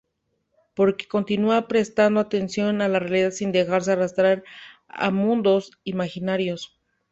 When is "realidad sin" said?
2.97-3.51